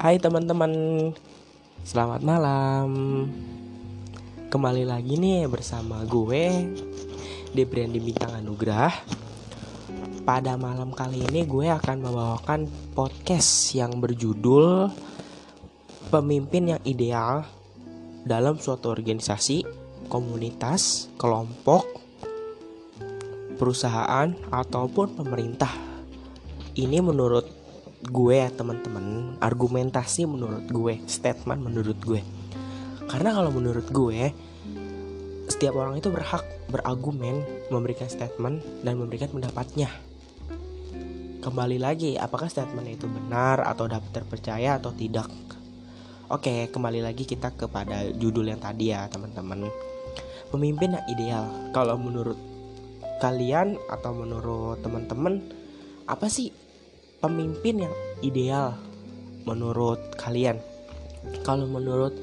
[0.00, 0.72] Hai teman-teman,
[1.84, 2.88] selamat malam.
[4.48, 6.72] Kembali lagi nih bersama gue
[7.52, 8.96] Debriandi Bintang Anugrah.
[10.24, 12.64] Pada malam kali ini gue akan membawakan
[12.96, 14.88] podcast yang berjudul
[16.08, 17.44] Pemimpin yang Ideal
[18.24, 19.68] dalam suatu organisasi,
[20.08, 21.84] komunitas, kelompok,
[23.60, 25.76] perusahaan ataupun pemerintah.
[26.72, 27.59] Ini menurut
[28.00, 32.24] gue ya teman-teman, argumentasi menurut gue, statement menurut gue.
[33.04, 34.32] Karena kalau menurut gue,
[35.52, 36.40] setiap orang itu berhak
[36.72, 39.92] berargumen, memberikan statement dan memberikan pendapatnya.
[41.44, 45.28] Kembali lagi, apakah statement itu benar atau dapat terpercaya atau tidak?
[46.32, 49.68] Oke, kembali lagi kita kepada judul yang tadi ya, teman-teman.
[50.48, 51.44] Pemimpin yang ideal.
[51.76, 52.38] Kalau menurut
[53.20, 55.44] kalian atau menurut teman-teman,
[56.08, 56.48] apa sih
[57.20, 58.80] pemimpin yang ideal
[59.44, 60.56] menurut kalian?
[61.44, 62.16] Kalau menurut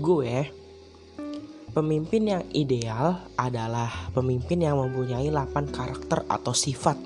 [0.00, 0.48] gue,
[1.76, 6.96] pemimpin yang ideal adalah pemimpin yang mempunyai 8 karakter atau sifat.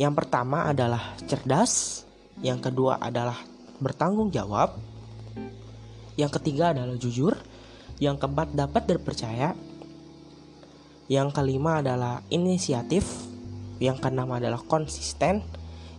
[0.00, 2.04] Yang pertama adalah cerdas,
[2.40, 3.36] yang kedua adalah
[3.76, 4.72] bertanggung jawab,
[6.16, 7.36] yang ketiga adalah jujur,
[8.00, 9.52] yang keempat dapat dipercaya,
[11.12, 13.04] yang kelima adalah inisiatif,
[13.84, 15.44] yang keenam adalah konsisten,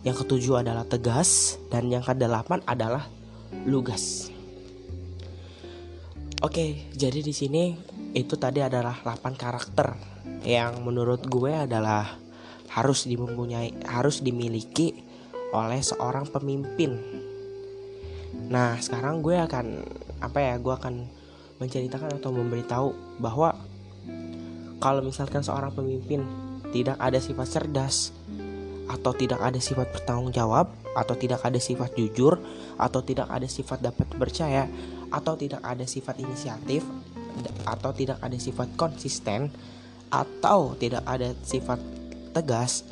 [0.06, 3.06] yang ketujuh adalah tegas, dan yang kedelapan adalah
[3.66, 4.30] lugas.
[6.38, 7.74] Oke, jadi di sini
[8.14, 9.98] itu tadi adalah 8 karakter
[10.46, 12.14] yang menurut gue adalah
[12.70, 14.94] harus dimpunyai harus dimiliki
[15.50, 16.94] oleh seorang pemimpin.
[18.52, 19.82] Nah, sekarang gue akan
[20.22, 20.54] apa ya?
[20.62, 20.94] Gue akan
[21.58, 23.58] menceritakan atau memberitahu bahwa
[24.78, 26.22] kalau misalkan seorang pemimpin
[26.70, 28.14] tidak ada sifat cerdas
[28.88, 32.40] atau tidak ada sifat bertanggung jawab atau tidak ada sifat jujur
[32.80, 34.64] atau tidak ada sifat dapat percaya
[35.12, 36.82] atau tidak ada sifat inisiatif
[37.68, 39.52] atau tidak ada sifat konsisten
[40.08, 41.78] atau tidak ada sifat
[42.32, 42.82] tegas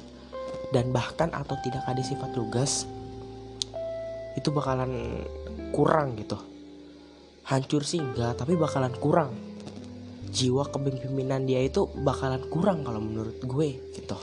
[0.71, 2.85] dan bahkan atau tidak ada sifat lugas
[4.37, 5.25] itu bakalan
[5.73, 6.37] kurang gitu.
[7.49, 9.33] Hancur sih enggak tapi bakalan kurang.
[10.29, 14.19] Jiwa kepemimpinan dia itu bakalan kurang kalau menurut gue gitu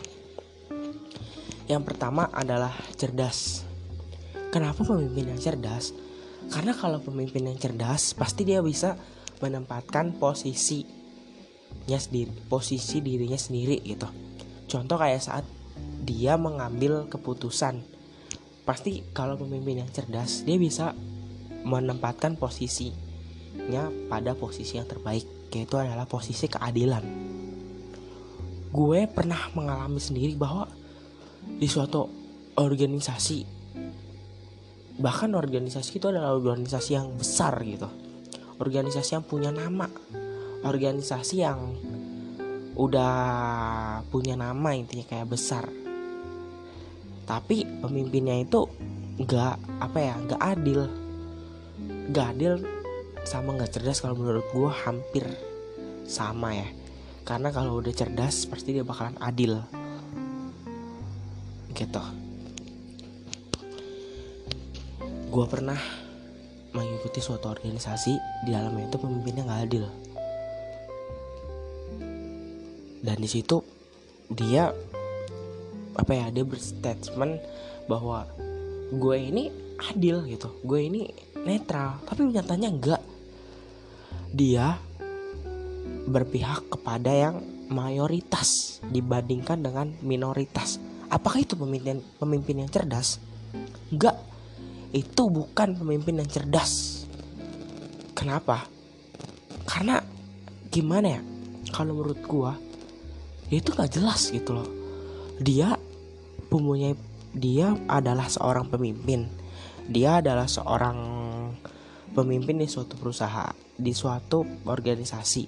[1.67, 3.63] yang pertama adalah cerdas.
[4.51, 5.95] Kenapa pemimpin yang cerdas?
[6.51, 8.99] Karena kalau pemimpin yang cerdas pasti dia bisa
[9.39, 14.07] menempatkan posisinya sendiri posisi dirinya sendiri gitu.
[14.67, 15.45] Contoh kayak saat
[16.03, 17.81] dia mengambil keputusan.
[18.63, 20.91] Pasti kalau pemimpin yang cerdas dia bisa
[21.63, 25.25] menempatkan posisinya pada posisi yang terbaik
[25.55, 27.03] yaitu adalah posisi keadilan.
[28.73, 30.65] Gue pernah mengalami sendiri bahwa
[31.45, 32.23] di suatu
[32.57, 33.39] organisasi.
[34.93, 37.89] Bahkan organisasi itu adalah organisasi yang besar gitu.
[38.61, 39.89] Organisasi yang punya nama.
[40.63, 41.59] Organisasi yang
[42.73, 43.15] udah
[44.09, 45.65] punya nama intinya kayak besar.
[47.25, 48.69] Tapi pemimpinnya itu
[49.17, 50.81] nggak apa ya nggak adil.
[52.13, 52.53] Nggak adil
[53.23, 55.25] sama nggak cerdas kalau menurut gue hampir
[56.05, 56.69] sama ya.
[57.23, 59.82] Karena kalau udah cerdas pasti dia bakalan adil
[61.73, 62.03] gitu.
[65.33, 65.77] Gue pernah
[66.73, 68.13] mengikuti suatu organisasi
[68.45, 69.85] di dalamnya itu pemimpinnya nggak adil.
[73.03, 73.59] Dan di situ
[74.29, 74.71] dia
[75.93, 77.37] apa ya dia berstatement
[77.85, 78.25] bahwa
[78.93, 79.49] gue ini
[79.89, 80.53] adil gitu.
[80.61, 81.09] Gue ini
[81.43, 83.03] netral tapi nyatanya enggak
[84.33, 84.79] dia
[86.07, 87.35] berpihak kepada yang
[87.71, 90.82] mayoritas dibandingkan dengan minoritas
[91.13, 93.21] apakah itu pemimpin pemimpin yang cerdas?
[93.93, 94.17] Enggak.
[94.89, 97.05] Itu bukan pemimpin yang cerdas.
[98.17, 98.65] Kenapa?
[99.69, 100.01] Karena
[100.73, 101.21] gimana ya?
[101.73, 102.53] Kalau menurut gua
[103.49, 104.69] ya itu nggak jelas gitu loh.
[105.37, 105.77] Dia
[106.49, 106.97] mempunyai
[107.33, 109.29] dia adalah seorang pemimpin.
[109.89, 110.97] Dia adalah seorang
[112.13, 115.43] pemimpin di suatu perusahaan di suatu organisasi.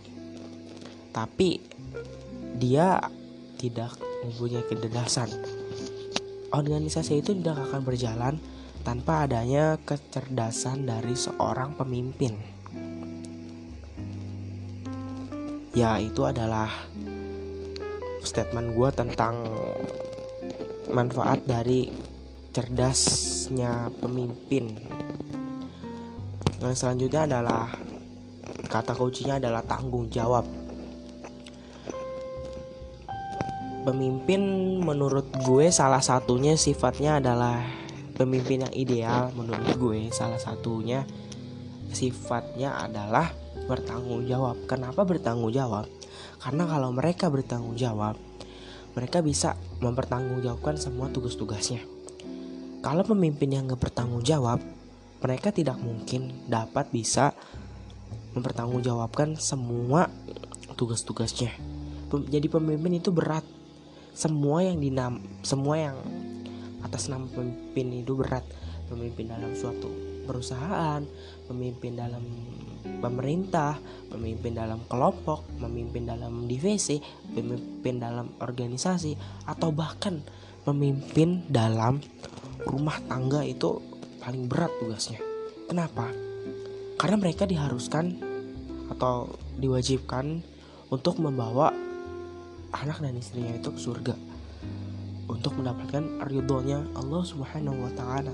[1.13, 1.49] Tapi
[2.57, 2.97] dia
[3.55, 3.95] tidak
[4.25, 5.29] mempunyai kecerdasan
[6.53, 8.35] organisasi itu tidak akan berjalan
[8.85, 12.55] tanpa adanya kecerdasan dari seorang pemimpin
[15.75, 16.71] ya itu adalah
[18.23, 19.35] statement gue tentang
[20.89, 21.91] manfaat dari
[22.55, 24.71] cerdasnya pemimpin.
[26.63, 27.67] Yang selanjutnya adalah
[28.71, 30.47] kata kuncinya adalah tanggung jawab.
[33.85, 34.41] Pemimpin
[34.81, 37.61] menurut gue salah satunya sifatnya adalah
[38.17, 41.05] pemimpin yang ideal menurut gue salah satunya
[41.93, 43.29] sifatnya adalah
[43.69, 44.57] bertanggung jawab.
[44.65, 45.85] Kenapa bertanggung jawab?
[46.41, 48.17] Karena kalau mereka bertanggung jawab,
[48.97, 51.81] mereka bisa mempertanggungjawabkan semua tugas-tugasnya.
[52.83, 54.61] Kalau pemimpin yang gak bertanggung jawab,
[55.23, 57.33] mereka tidak mungkin dapat bisa
[58.37, 60.11] mempertanggungjawabkan semua
[60.75, 61.55] tugas-tugasnya.
[62.29, 63.54] Jadi pemimpin itu berat.
[64.15, 65.97] Semua yang dinam, semua yang
[66.87, 68.47] atas nama pemimpin itu berat.
[68.87, 69.91] Pemimpin dalam suatu
[70.23, 71.03] perusahaan,
[71.51, 72.23] pemimpin dalam
[73.03, 73.75] pemerintah,
[74.07, 77.01] pemimpin dalam kelompok, memimpin dalam divisi,
[77.35, 79.17] pemimpin dalam organisasi,
[79.51, 80.23] atau bahkan
[80.63, 81.99] pemimpin dalam
[82.65, 83.83] rumah tangga itu
[84.23, 85.19] paling berat tugasnya.
[85.67, 86.09] Kenapa?
[86.95, 88.21] Karena mereka diharuskan
[88.89, 89.27] atau
[89.59, 90.41] diwajibkan
[90.89, 91.73] untuk membawa
[92.81, 94.15] anak dan istrinya itu ke surga
[95.25, 98.33] untuk mendapatkan ridhonya Allah Subhanahu wa taala.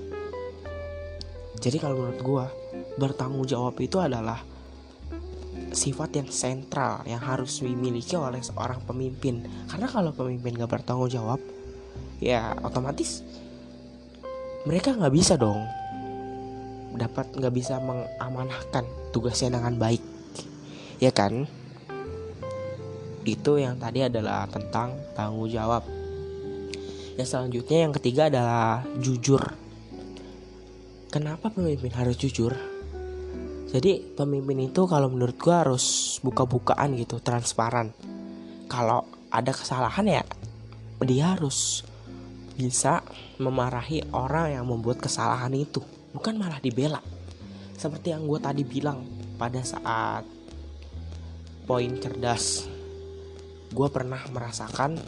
[1.62, 2.46] Jadi kalau menurut gua
[2.98, 4.42] bertanggung jawab itu adalah
[5.72, 9.46] sifat yang sentral yang harus dimiliki oleh seorang pemimpin.
[9.70, 11.40] Karena kalau pemimpin gak bertanggung jawab,
[12.22, 13.26] ya otomatis
[14.62, 15.66] mereka nggak bisa dong
[16.94, 20.04] dapat nggak bisa mengamanahkan tugasnya dengan baik
[21.02, 21.50] ya kan
[23.26, 25.86] itu yang tadi adalah tentang tanggung jawab.
[27.20, 29.42] Yang selanjutnya yang ketiga adalah jujur.
[31.12, 32.56] Kenapa pemimpin harus jujur?
[33.72, 37.92] Jadi pemimpin itu kalau menurut gua harus buka-bukaan gitu transparan.
[38.68, 40.24] Kalau ada kesalahan ya
[41.02, 41.82] dia harus
[42.56, 43.02] bisa
[43.42, 45.82] memarahi orang yang membuat kesalahan itu.
[46.14, 47.02] Bukan malah dibela.
[47.74, 49.02] Seperti yang gue tadi bilang
[49.42, 50.22] pada saat
[51.66, 52.70] poin cerdas
[53.72, 55.00] gue pernah merasakan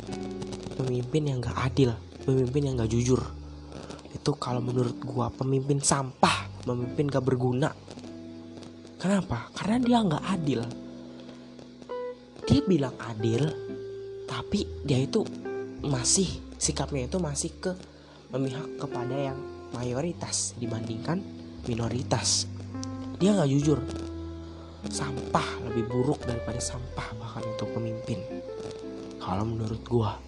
[0.80, 1.92] pemimpin yang gak adil
[2.24, 3.20] pemimpin yang gak jujur.
[4.16, 7.70] Itu kalau menurut gue pemimpin sampah pemimpin gak berguna.
[8.98, 9.52] Kenapa?
[9.52, 10.62] Karena dia gak adil.
[12.44, 13.44] Dia bilang adil
[14.28, 15.24] tapi dia itu
[15.84, 17.72] masih sikapnya itu masih ke
[18.32, 19.38] memihak kepada yang
[19.76, 21.20] mayoritas dibandingkan
[21.68, 22.48] minoritas.
[23.20, 23.80] Dia nggak jujur
[24.92, 28.20] sampah lebih buruk daripada sampah bahkan untuk pemimpin
[29.22, 30.20] kalau menurut gua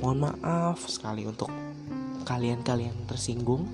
[0.00, 1.52] mohon maaf sekali untuk
[2.24, 3.68] kalian-kalian tersinggung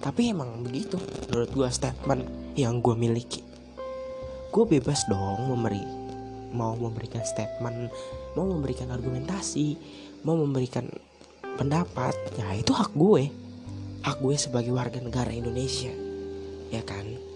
[0.00, 0.96] tapi emang begitu
[1.28, 2.24] menurut gua statement
[2.56, 3.44] yang gua miliki.
[4.50, 5.84] Gue bebas dong memberi
[6.50, 7.94] mau memberikan statement
[8.34, 9.78] mau memberikan argumentasi
[10.26, 10.90] mau memberikan
[11.54, 13.30] pendapat ya itu hak gue.
[14.00, 15.92] Hak gue sebagai warga negara Indonesia
[16.70, 17.29] ya kan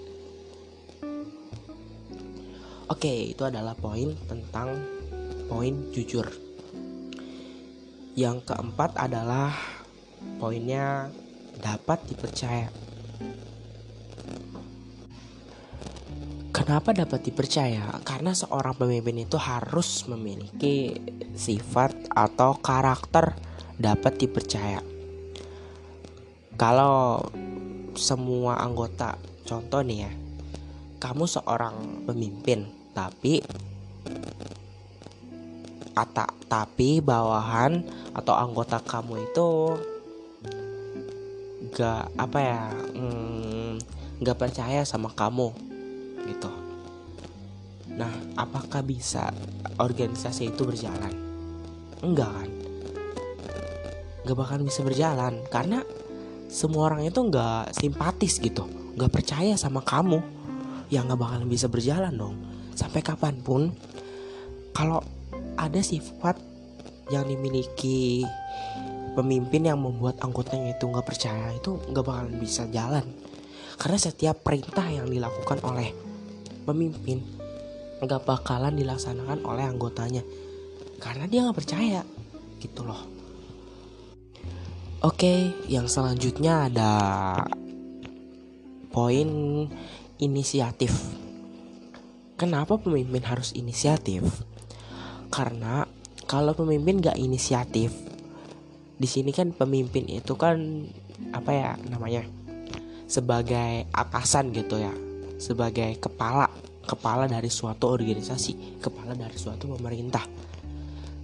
[2.94, 4.78] oke itu adalah poin tentang
[5.50, 6.30] poin jujur
[8.14, 9.50] yang keempat adalah
[10.38, 11.10] poinnya
[11.58, 12.70] dapat dipercaya
[16.54, 17.98] Kenapa dapat dipercaya?
[18.06, 20.96] Karena seorang pemimpin itu harus memiliki
[21.34, 23.34] sifat atau karakter
[23.76, 24.80] dapat dipercaya.
[26.54, 27.26] Kalau
[27.98, 30.12] semua anggota, contoh nih ya,
[31.02, 33.42] kamu seorang pemimpin, tapi
[35.94, 37.82] ata, tapi bawahan
[38.14, 39.48] atau anggota kamu itu
[41.74, 42.62] gak apa ya,
[42.94, 43.82] hmm,
[44.22, 45.50] gak percaya sama kamu
[46.30, 46.50] gitu.
[47.94, 49.30] Nah, apakah bisa
[49.78, 51.14] organisasi itu berjalan?
[52.02, 52.50] Enggak kan?
[54.24, 55.82] Gak bakal bisa berjalan karena
[56.54, 60.22] semua orang itu nggak simpatis gitu, nggak percaya sama kamu,
[60.86, 62.38] yang nggak bakal bisa berjalan dong.
[62.74, 63.70] Sampai kapan pun,
[64.74, 64.98] kalau
[65.54, 66.36] ada sifat
[67.14, 68.26] yang dimiliki
[69.14, 73.06] pemimpin yang membuat anggotanya itu nggak percaya itu nggak bakalan bisa jalan.
[73.78, 75.94] Karena setiap perintah yang dilakukan oleh
[76.66, 77.22] pemimpin
[78.02, 80.22] nggak bakalan dilaksanakan oleh anggotanya.
[80.98, 82.02] Karena dia nggak percaya
[82.58, 83.00] gitu loh.
[85.04, 86.92] Oke yang selanjutnya ada
[88.88, 89.28] poin
[90.16, 91.23] inisiatif
[92.44, 94.20] kenapa pemimpin harus inisiatif?
[95.32, 95.88] Karena
[96.28, 97.88] kalau pemimpin gak inisiatif
[99.00, 100.60] di sini kan pemimpin itu kan
[101.32, 102.28] apa ya namanya
[103.08, 104.92] sebagai atasan gitu ya
[105.40, 106.46] sebagai kepala
[106.84, 110.22] kepala dari suatu organisasi kepala dari suatu pemerintah.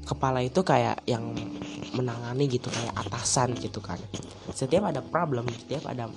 [0.09, 1.37] Kepala itu kayak yang
[1.95, 4.01] menangani gitu kayak atasan gitu kan.
[4.57, 6.09] Setiap ada problem setiap ada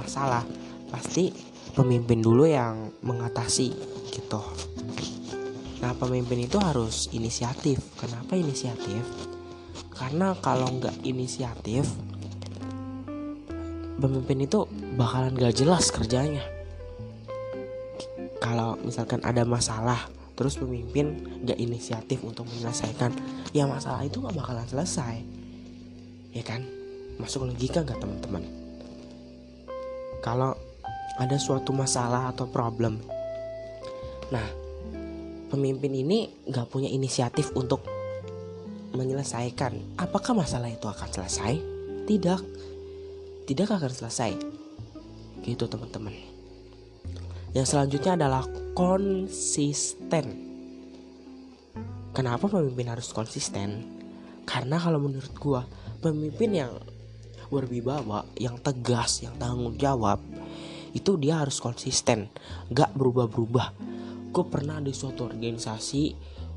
[0.00, 0.42] masalah
[0.90, 1.30] pasti
[1.74, 3.72] pemimpin dulu yang mengatasi
[4.10, 4.42] gitu.
[5.80, 7.80] Nah pemimpin itu harus inisiatif.
[7.96, 9.02] Kenapa inisiatif?
[9.96, 11.88] Karena kalau nggak inisiatif
[14.00, 14.64] pemimpin itu
[14.96, 16.42] bakalan gak jelas kerjanya.
[18.40, 23.12] Kalau misalkan ada masalah terus pemimpin gak inisiatif untuk menyelesaikan
[23.52, 25.20] ya masalah itu gak bakalan selesai.
[26.32, 26.64] Ya kan?
[27.20, 28.40] Masuk logika gak teman-teman?
[30.24, 30.56] Kalau
[31.18, 33.00] ada suatu masalah atau problem.
[34.30, 34.46] Nah
[35.50, 37.82] pemimpin ini gak punya inisiatif untuk
[38.94, 39.98] menyelesaikan.
[39.98, 41.54] Apakah masalah itu akan selesai?
[42.06, 42.40] Tidak.
[43.46, 44.30] Tidak akan selesai.
[45.42, 46.14] Gitu teman-teman.
[47.50, 48.46] Yang selanjutnya adalah
[48.78, 50.50] konsisten.
[52.14, 53.86] Kenapa pemimpin harus konsisten?
[54.46, 55.62] Karena kalau menurut gua
[56.02, 56.72] pemimpin yang
[57.50, 60.22] berwibawa yang tegas yang tanggung jawab
[60.92, 62.30] itu dia harus konsisten
[62.70, 63.66] gak berubah-berubah.
[64.30, 66.02] Gue pernah di suatu organisasi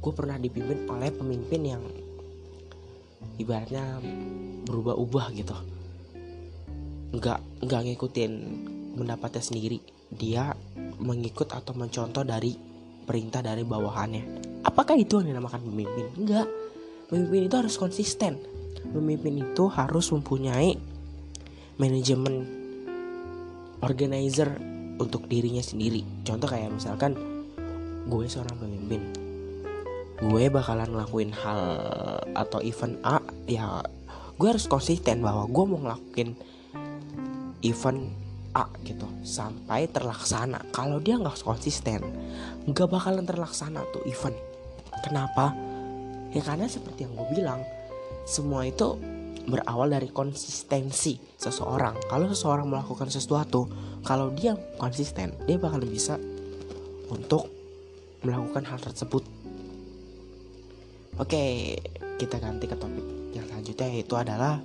[0.03, 1.83] gue pernah dipimpin oleh pemimpin yang
[3.39, 4.03] ibaratnya
[4.67, 5.55] berubah-ubah gitu.
[7.15, 8.31] Nggak nggak ngikutin
[8.99, 9.79] pendapatnya sendiri.
[10.11, 10.51] Dia
[10.99, 12.51] mengikut atau mencontoh dari
[13.07, 14.23] perintah dari bawahannya.
[14.67, 16.05] Apakah itu yang dinamakan pemimpin?
[16.19, 16.47] Enggak
[17.07, 18.43] pemimpin itu harus konsisten.
[18.83, 20.75] Pemimpin itu harus mempunyai
[21.79, 22.62] manajemen
[23.83, 24.47] organizer
[24.97, 26.23] untuk dirinya sendiri.
[26.23, 27.19] Contoh kayak misalkan
[28.07, 29.01] gue seorang pemimpin.
[30.23, 31.61] Gue bakalan ngelakuin hal
[32.31, 33.83] atau event A ya
[34.39, 36.31] gue harus konsisten bahwa gue mau ngelakuin
[37.61, 38.01] event
[38.55, 40.63] A gitu sampai terlaksana.
[40.71, 42.01] Kalau dia nggak konsisten
[42.63, 44.37] nggak bakalan terlaksana tuh event.
[45.03, 45.51] Kenapa?
[46.31, 47.61] Ya karena seperti yang gue bilang
[48.23, 48.95] semua itu
[49.43, 53.67] berawal dari konsistensi seseorang kalau seseorang melakukan sesuatu
[54.03, 56.15] kalau dia konsisten dia bakalan bisa
[57.11, 57.51] untuk
[58.23, 59.23] melakukan hal tersebut
[61.19, 61.43] oke
[62.15, 64.63] kita ganti ke topik yang selanjutnya yaitu adalah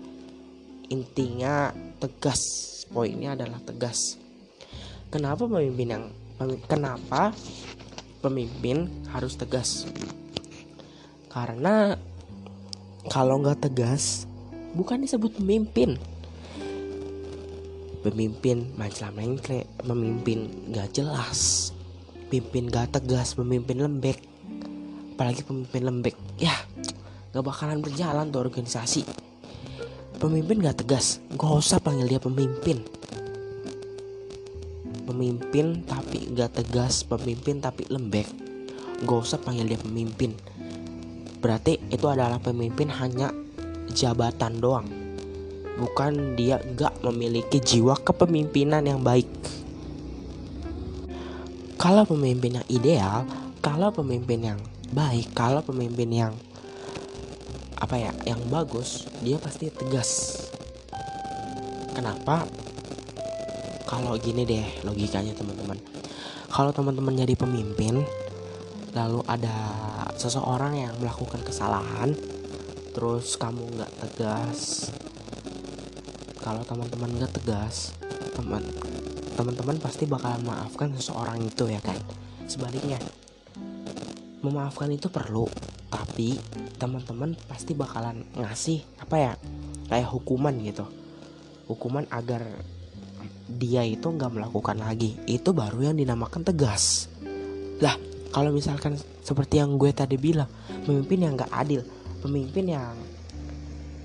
[0.88, 4.16] intinya tegas poinnya adalah tegas.
[5.08, 6.04] Kenapa pemimpin yang
[6.68, 7.32] kenapa
[8.20, 9.88] pemimpin harus tegas?
[11.28, 11.97] Karena
[13.08, 14.27] kalau nggak tegas
[14.72, 16.00] bukan disebut pemimpin.
[18.04, 21.70] Pemimpin macam mengkle, pemimpin nggak jelas,
[22.30, 24.22] pemimpin gak tegas, pemimpin lembek,
[25.18, 26.54] apalagi pemimpin lembek, ya
[27.34, 29.04] nggak bakalan berjalan tuh organisasi
[30.18, 32.82] Pemimpin gak tegas, gak usah panggil dia pemimpin.
[35.06, 38.26] Pemimpin tapi gak tegas, pemimpin tapi lembek.
[39.06, 40.34] Gak usah panggil dia pemimpin.
[41.38, 43.30] Berarti itu adalah pemimpin hanya
[43.92, 44.88] jabatan doang.
[45.78, 49.30] Bukan dia gak memiliki jiwa kepemimpinan yang baik.
[51.78, 53.23] Kalau pemimpin yang ideal,
[53.62, 56.33] kalau pemimpin yang baik, kalau pemimpin yang
[57.78, 60.42] apa ya yang bagus dia pasti tegas
[61.95, 62.42] kenapa
[63.87, 65.78] kalau gini deh logikanya teman-teman
[66.50, 68.02] kalau teman-teman jadi pemimpin
[68.99, 69.54] lalu ada
[70.18, 72.18] seseorang yang melakukan kesalahan
[72.92, 74.92] terus kamu nggak tegas.
[76.40, 77.92] Kalau teman-teman nggak tegas
[78.38, 78.62] teman
[79.35, 81.99] teman-teman pasti bakalan maafkan seseorang itu ya kan?
[82.47, 82.99] Sebaliknya
[84.42, 85.50] memaafkan itu perlu
[85.90, 86.38] tapi
[86.78, 89.33] teman-teman pasti bakalan ngasih apa ya
[89.90, 90.87] kayak hukuman gitu.
[91.66, 92.45] Hukuman agar
[93.49, 95.16] dia itu nggak melakukan lagi.
[95.26, 97.09] Itu baru yang dinamakan tegas.
[97.83, 97.97] Lah
[98.30, 100.49] kalau misalkan seperti yang gue tadi bilang
[100.85, 101.80] pemimpin yang nggak adil
[102.20, 102.94] pemimpin yang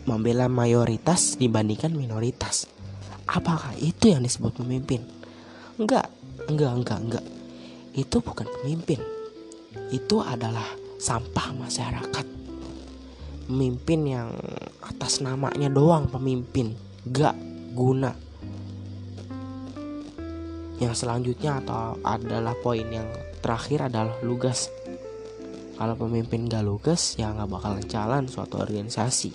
[0.03, 2.67] membela mayoritas dibandingkan minoritas.
[3.23, 5.01] Apakah itu yang disebut pemimpin?
[5.79, 6.11] Enggak
[6.47, 7.25] enggak enggak enggak.
[7.95, 8.99] Itu bukan pemimpin.
[9.89, 10.65] Itu adalah
[10.99, 12.25] sampah masyarakat.
[13.47, 14.29] Pemimpin yang
[14.81, 16.73] atas namanya doang pemimpin.
[17.03, 17.35] Gak
[17.75, 18.15] guna.
[20.79, 23.07] Yang selanjutnya atau adalah poin yang
[23.43, 24.71] terakhir adalah lugas
[25.77, 29.33] kalau pemimpin gak lugas ya nggak bakalan jalan suatu organisasi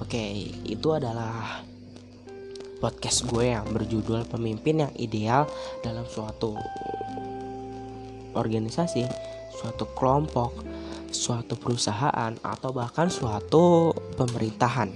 [0.00, 0.24] oke
[0.68, 1.64] itu adalah
[2.76, 5.48] podcast gue yang berjudul pemimpin yang ideal
[5.80, 6.52] dalam suatu
[8.36, 9.08] organisasi
[9.56, 10.52] suatu kelompok,
[11.08, 14.92] suatu perusahaan, atau bahkan suatu pemerintahan.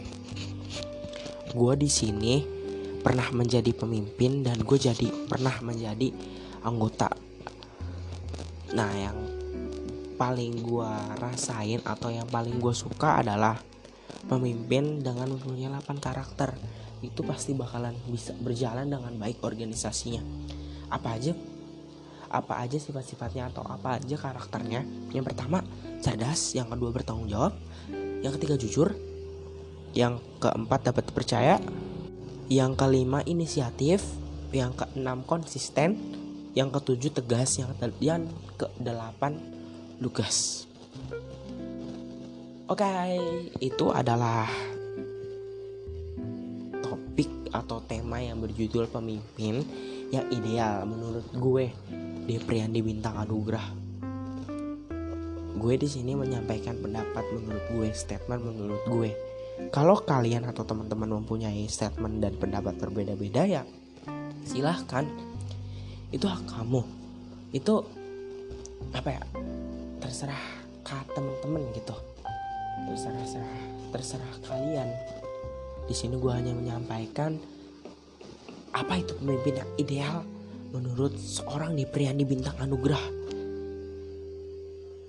[1.57, 2.45] Gue di sini
[3.01, 6.13] pernah menjadi pemimpin dan gue jadi pernah menjadi
[6.63, 7.09] anggota.
[8.77, 9.19] Nah, yang
[10.21, 13.57] paling gue rasain atau yang paling gue suka adalah
[14.29, 16.53] pemimpin dengan mempunyai 8 karakter.
[17.01, 20.21] Itu pasti bakalan bisa berjalan dengan baik organisasinya.
[20.93, 21.33] Apa aja?
[22.29, 24.85] Apa aja sifat-sifatnya atau apa aja karakternya?
[25.17, 25.65] Yang pertama
[26.05, 26.53] cerdas.
[26.53, 27.57] Yang kedua bertanggung jawab.
[28.21, 28.89] Yang ketiga jujur.
[29.97, 31.57] Yang keempat dapat dipercaya
[32.53, 34.05] yang kelima inisiatif.
[34.53, 35.97] Yang keenam konsisten.
[36.53, 37.57] Yang ketujuh tegas.
[37.57, 37.73] Yang
[38.05, 38.29] yang
[38.61, 39.60] kedelapan
[40.01, 40.67] lugas.
[42.67, 42.89] Oke
[43.61, 44.49] itu adalah
[46.81, 49.63] topik atau tema yang berjudul pemimpin
[50.11, 50.89] yang ideal.
[50.89, 51.65] Menurut gue
[52.27, 53.81] di Priandi Bintang Anugrah
[55.61, 59.13] gue di sini menyampaikan pendapat menurut gue statement menurut gue.
[59.69, 63.63] Kalau kalian atau teman-teman mempunyai statement dan pendapat berbeda-beda ya
[64.49, 65.05] silahkan.
[66.09, 66.81] Itu hak kamu.
[67.53, 67.85] Itu
[68.97, 69.23] apa ya
[70.11, 70.43] terserah
[70.83, 71.95] ke teman-teman gitu.
[72.91, 73.63] Terserah terserah
[73.95, 74.91] terserah kalian.
[75.87, 77.39] Di sini gue hanya menyampaikan
[78.75, 80.17] apa itu pemimpin yang ideal
[80.75, 83.03] menurut seorang di Priandi Bintang Anugrah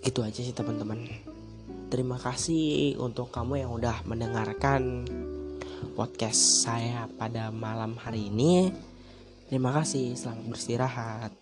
[0.01, 1.05] itu aja sih teman-teman.
[1.93, 5.05] Terima kasih untuk kamu yang udah mendengarkan
[5.93, 8.73] podcast saya pada malam hari ini.
[9.45, 11.33] Terima kasih, selamat beristirahat.